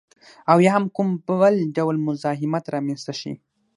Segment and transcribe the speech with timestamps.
[0.51, 3.33] او یا هم کوم بل ډول مزاحمت رامنځته شي